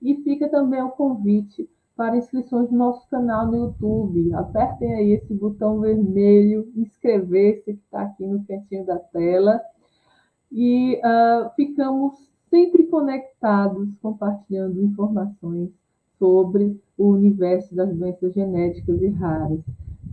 E 0.00 0.16
fica 0.22 0.48
também 0.48 0.82
o 0.82 0.90
convite 0.90 1.68
para 1.96 2.16
inscrições 2.16 2.70
no 2.70 2.78
nosso 2.78 3.08
canal 3.08 3.46
no 3.46 3.56
YouTube. 3.56 4.32
Apertem 4.34 4.94
aí 4.94 5.12
esse 5.12 5.32
botão 5.34 5.80
vermelho, 5.80 6.70
inscrever-se, 6.76 7.72
que 7.74 7.80
está 7.84 8.02
aqui 8.02 8.24
no 8.26 8.44
cantinho 8.44 8.84
da 8.84 8.98
tela. 8.98 9.60
E 10.52 10.96
uh, 10.98 11.50
ficamos 11.56 12.14
sempre 12.50 12.84
conectados, 12.84 13.88
compartilhando 14.00 14.82
informações 14.82 15.70
sobre 16.18 16.80
o 16.96 17.08
universo 17.08 17.74
das 17.74 17.94
doenças 17.94 18.32
genéticas 18.32 19.00
e 19.02 19.08
raras. 19.08 19.60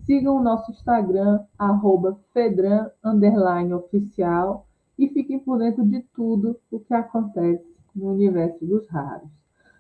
Sigam 0.05 0.37
o 0.37 0.43
nosso 0.43 0.71
Instagram, 0.71 1.39
arroba 1.57 2.17
Fedran, 2.33 2.89
oficial, 3.75 4.65
e 4.97 5.07
fiquem 5.07 5.39
por 5.39 5.57
dentro 5.59 5.83
de 5.85 6.01
tudo 6.13 6.57
o 6.69 6.79
que 6.79 6.93
acontece 6.93 7.65
no 7.95 8.11
universo 8.11 8.65
dos 8.65 8.87
raros. 8.87 9.29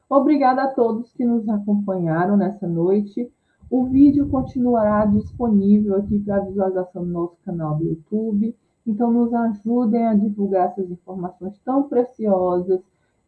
Obrigada 0.09 0.63
a 0.63 0.67
todos 0.67 1.11
que 1.13 1.25
nos 1.25 1.47
acompanharam 1.49 2.37
nessa 2.37 2.67
noite. 2.67 3.29
O 3.69 3.85
vídeo 3.85 4.29
continuará 4.29 5.05
disponível 5.05 5.95
aqui 5.95 6.19
para 6.19 6.41
visualização 6.41 7.03
no 7.03 7.11
nosso 7.11 7.37
canal 7.43 7.75
do 7.75 7.85
YouTube. 7.85 8.55
Então, 8.85 9.11
nos 9.11 9.33
ajudem 9.33 10.05
a 10.05 10.13
divulgar 10.13 10.67
essas 10.67 10.91
informações 10.91 11.57
tão 11.65 11.83
preciosas 11.83 12.81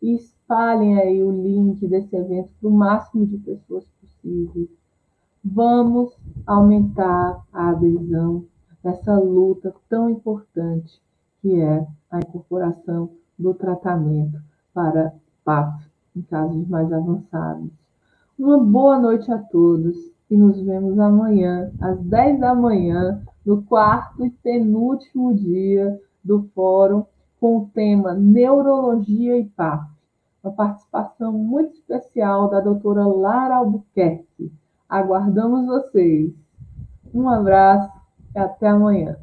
e 0.06 0.14
espalhem 0.18 1.00
aí 1.00 1.24
o 1.24 1.32
link 1.32 1.88
desse 1.88 2.16
evento 2.16 2.52
para 2.62 2.70
o 2.70 2.72
máximo 2.72 3.26
de 3.26 3.40
pessoas 3.40 3.84
possível. 4.00 4.70
Vamos 5.44 6.16
aumentar 6.46 7.44
a 7.52 7.70
adesão 7.70 8.46
dessa 8.84 9.18
luta 9.18 9.74
tão 9.90 10.08
importante 10.08 11.02
que 11.42 11.60
é 11.60 11.88
a 12.12 12.20
incorporação 12.20 13.10
do 13.38 13.56
tratamento 13.56 14.40
para 14.76 15.12
PAF 15.44 15.84
em 16.16 16.22
casos 16.22 16.68
mais 16.68 16.94
avançados. 16.94 17.72
Uma 18.38 18.60
boa 18.60 19.00
noite 19.00 19.32
a 19.32 19.40
todos 19.40 19.96
e 20.30 20.38
nos 20.38 20.62
vemos 20.62 21.00
amanhã, 21.00 21.72
às 21.82 22.00
10 22.00 22.42
da 22.42 22.54
manhã, 22.54 23.24
no 23.44 23.64
quarto 23.64 24.24
e 24.24 24.30
penúltimo 24.30 25.34
dia 25.34 26.00
do 26.24 26.44
fórum 26.54 27.06
com 27.40 27.58
o 27.58 27.70
tema 27.74 28.14
Neurologia 28.14 29.40
e 29.40 29.46
PAF. 29.46 29.95
Uma 30.46 30.52
participação 30.52 31.32
muito 31.32 31.74
especial 31.74 32.52
da 32.52 32.60
doutora 32.60 33.04
Lara 33.04 33.56
Albuquerque. 33.56 34.54
Aguardamos 34.88 35.66
vocês. 35.66 36.36
Um 37.12 37.28
abraço 37.28 37.92
e 38.36 38.38
até 38.38 38.68
amanhã. 38.68 39.18